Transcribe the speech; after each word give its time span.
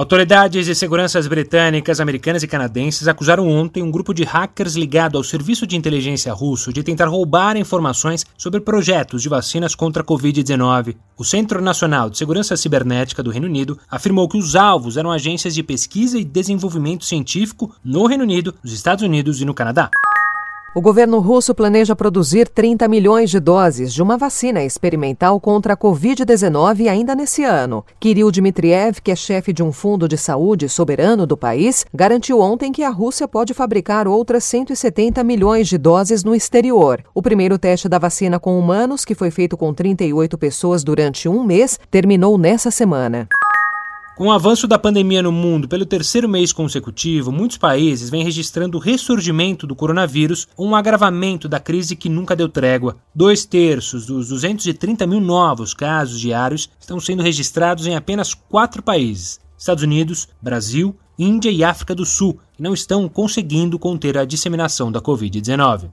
Autoridades 0.00 0.64
de 0.64 0.74
seguranças 0.74 1.26
britânicas, 1.26 2.00
americanas 2.00 2.42
e 2.42 2.48
canadenses 2.48 3.06
acusaram 3.06 3.46
ontem 3.46 3.82
um 3.82 3.90
grupo 3.90 4.14
de 4.14 4.24
hackers 4.24 4.74
ligado 4.74 5.18
ao 5.18 5.22
serviço 5.22 5.66
de 5.66 5.76
inteligência 5.76 6.32
russo 6.32 6.72
de 6.72 6.82
tentar 6.82 7.06
roubar 7.06 7.54
informações 7.58 8.24
sobre 8.34 8.60
projetos 8.60 9.20
de 9.20 9.28
vacinas 9.28 9.74
contra 9.74 10.02
a 10.02 10.06
Covid-19. 10.06 10.96
O 11.18 11.22
Centro 11.22 11.60
Nacional 11.60 12.08
de 12.08 12.16
Segurança 12.16 12.56
Cibernética 12.56 13.22
do 13.22 13.30
Reino 13.30 13.46
Unido 13.46 13.78
afirmou 13.90 14.26
que 14.26 14.38
os 14.38 14.56
alvos 14.56 14.96
eram 14.96 15.10
agências 15.12 15.54
de 15.54 15.62
pesquisa 15.62 16.18
e 16.18 16.24
desenvolvimento 16.24 17.04
científico 17.04 17.70
no 17.84 18.06
Reino 18.06 18.24
Unido, 18.24 18.54
nos 18.64 18.72
Estados 18.72 19.04
Unidos 19.04 19.42
e 19.42 19.44
no 19.44 19.52
Canadá. 19.52 19.90
O 20.72 20.80
governo 20.80 21.18
russo 21.18 21.52
planeja 21.52 21.96
produzir 21.96 22.48
30 22.48 22.86
milhões 22.86 23.28
de 23.28 23.40
doses 23.40 23.92
de 23.92 24.00
uma 24.00 24.16
vacina 24.16 24.62
experimental 24.62 25.40
contra 25.40 25.72
a 25.72 25.76
Covid-19 25.76 26.88
ainda 26.88 27.12
nesse 27.12 27.42
ano. 27.42 27.84
Kirill 27.98 28.30
Dmitriev, 28.30 29.00
que 29.02 29.10
é 29.10 29.16
chefe 29.16 29.52
de 29.52 29.64
um 29.64 29.72
fundo 29.72 30.06
de 30.06 30.16
saúde 30.16 30.68
soberano 30.68 31.26
do 31.26 31.36
país, 31.36 31.84
garantiu 31.92 32.38
ontem 32.38 32.70
que 32.70 32.84
a 32.84 32.88
Rússia 32.88 33.26
pode 33.26 33.52
fabricar 33.52 34.06
outras 34.06 34.44
170 34.44 35.24
milhões 35.24 35.66
de 35.66 35.76
doses 35.76 36.22
no 36.22 36.36
exterior. 36.36 37.02
O 37.12 37.20
primeiro 37.20 37.58
teste 37.58 37.88
da 37.88 37.98
vacina 37.98 38.38
com 38.38 38.56
humanos, 38.56 39.04
que 39.04 39.16
foi 39.16 39.32
feito 39.32 39.56
com 39.56 39.74
38 39.74 40.38
pessoas 40.38 40.84
durante 40.84 41.28
um 41.28 41.42
mês, 41.42 41.80
terminou 41.90 42.38
nessa 42.38 42.70
semana. 42.70 43.28
Com 44.20 44.26
o 44.26 44.32
avanço 44.32 44.68
da 44.68 44.78
pandemia 44.78 45.22
no 45.22 45.32
mundo 45.32 45.66
pelo 45.66 45.86
terceiro 45.86 46.28
mês 46.28 46.52
consecutivo, 46.52 47.32
muitos 47.32 47.56
países 47.56 48.10
vêm 48.10 48.22
registrando 48.22 48.76
o 48.76 48.80
ressurgimento 48.80 49.66
do 49.66 49.74
coronavírus 49.74 50.46
ou 50.58 50.66
um 50.68 50.76
agravamento 50.76 51.48
da 51.48 51.58
crise 51.58 51.96
que 51.96 52.10
nunca 52.10 52.36
deu 52.36 52.46
trégua. 52.46 52.98
Dois 53.14 53.46
terços 53.46 54.04
dos 54.04 54.28
230 54.28 55.06
mil 55.06 55.22
novos 55.22 55.72
casos 55.72 56.20
diários 56.20 56.68
estão 56.78 57.00
sendo 57.00 57.22
registrados 57.22 57.86
em 57.86 57.96
apenas 57.96 58.34
quatro 58.34 58.82
países: 58.82 59.40
Estados 59.56 59.82
Unidos, 59.82 60.28
Brasil, 60.42 60.94
Índia 61.18 61.50
e 61.50 61.64
África 61.64 61.94
do 61.94 62.04
Sul, 62.04 62.38
que 62.52 62.62
não 62.62 62.74
estão 62.74 63.08
conseguindo 63.08 63.78
conter 63.78 64.18
a 64.18 64.26
disseminação 64.26 64.92
da 64.92 65.00
Covid-19. 65.00 65.88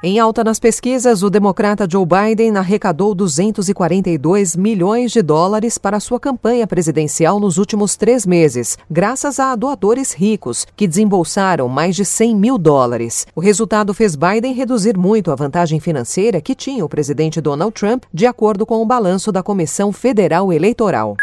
Em 0.00 0.20
alta 0.20 0.44
nas 0.44 0.60
pesquisas, 0.60 1.24
o 1.24 1.30
democrata 1.30 1.84
Joe 1.90 2.06
Biden 2.06 2.56
arrecadou 2.56 3.16
242 3.16 4.54
milhões 4.54 5.10
de 5.10 5.20
dólares 5.20 5.76
para 5.76 5.98
sua 5.98 6.20
campanha 6.20 6.68
presidencial 6.68 7.40
nos 7.40 7.58
últimos 7.58 7.96
três 7.96 8.24
meses, 8.24 8.78
graças 8.88 9.40
a 9.40 9.56
doadores 9.56 10.12
ricos, 10.12 10.64
que 10.76 10.86
desembolsaram 10.86 11.68
mais 11.68 11.96
de 11.96 12.04
100 12.04 12.36
mil 12.36 12.56
dólares. 12.56 13.26
O 13.34 13.40
resultado 13.40 13.92
fez 13.92 14.14
Biden 14.14 14.54
reduzir 14.54 14.96
muito 14.96 15.32
a 15.32 15.34
vantagem 15.34 15.80
financeira 15.80 16.40
que 16.40 16.54
tinha 16.54 16.84
o 16.84 16.88
presidente 16.88 17.40
Donald 17.40 17.72
Trump, 17.72 18.04
de 18.14 18.24
acordo 18.24 18.64
com 18.64 18.80
o 18.80 18.86
balanço 18.86 19.32
da 19.32 19.42
Comissão 19.42 19.90
Federal 19.92 20.52
Eleitoral. 20.52 21.16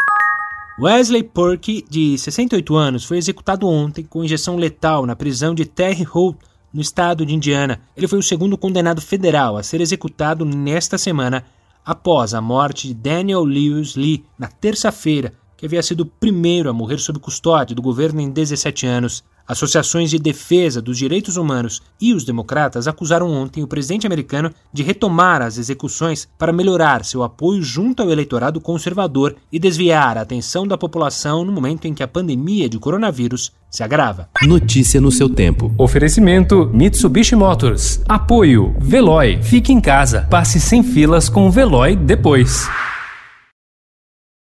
Wesley 0.78 1.22
Perky, 1.22 1.82
de 1.88 2.18
68 2.18 2.76
anos, 2.76 3.04
foi 3.06 3.16
executado 3.16 3.66
ontem 3.66 4.04
com 4.04 4.22
injeção 4.22 4.56
letal 4.56 5.06
na 5.06 5.16
prisão 5.16 5.54
de 5.54 5.64
Terre 5.64 6.06
Haute, 6.14 6.40
no 6.76 6.82
estado 6.82 7.24
de 7.24 7.34
Indiana. 7.34 7.80
Ele 7.96 8.06
foi 8.06 8.18
o 8.18 8.22
segundo 8.22 8.58
condenado 8.58 9.00
federal 9.00 9.56
a 9.56 9.62
ser 9.62 9.80
executado 9.80 10.44
nesta 10.44 10.98
semana, 10.98 11.42
após 11.82 12.34
a 12.34 12.40
morte 12.42 12.88
de 12.88 12.92
Daniel 12.92 13.44
Lewis 13.44 13.96
Lee 13.96 14.26
na 14.38 14.48
terça-feira, 14.48 15.32
que 15.56 15.66
havia 15.66 15.82
sido 15.82 16.00
o 16.02 16.06
primeiro 16.06 16.68
a 16.68 16.72
morrer 16.72 16.98
sob 16.98 17.18
custódia 17.18 17.74
do 17.74 17.82
governo 17.82 18.20
em 18.20 18.30
17 18.30 18.86
anos. 18.86 19.24
Associações 19.48 20.10
de 20.10 20.18
defesa 20.18 20.82
dos 20.82 20.98
direitos 20.98 21.36
humanos 21.36 21.80
e 22.00 22.12
os 22.12 22.24
democratas 22.24 22.88
acusaram 22.88 23.30
ontem 23.30 23.62
o 23.62 23.68
presidente 23.68 24.04
americano 24.04 24.50
de 24.72 24.82
retomar 24.82 25.40
as 25.40 25.56
execuções 25.56 26.28
para 26.36 26.52
melhorar 26.52 27.04
seu 27.04 27.22
apoio 27.22 27.62
junto 27.62 28.02
ao 28.02 28.10
eleitorado 28.10 28.60
conservador 28.60 29.36
e 29.52 29.60
desviar 29.60 30.18
a 30.18 30.22
atenção 30.22 30.66
da 30.66 30.76
população 30.76 31.44
no 31.44 31.52
momento 31.52 31.86
em 31.86 31.94
que 31.94 32.02
a 32.02 32.08
pandemia 32.08 32.68
de 32.68 32.78
coronavírus 32.80 33.52
se 33.70 33.84
agrava. 33.84 34.28
Notícia 34.42 35.00
no 35.00 35.12
seu 35.12 35.28
tempo. 35.28 35.72
Oferecimento 35.78 36.68
Mitsubishi 36.74 37.36
Motors. 37.36 38.00
Apoio 38.08 38.74
Veloy. 38.80 39.40
Fique 39.42 39.72
em 39.72 39.80
casa. 39.80 40.26
Passe 40.28 40.58
sem 40.58 40.82
filas 40.82 41.28
com 41.28 41.46
o 41.46 41.52
Veloy 41.52 41.94
depois. 41.94 42.68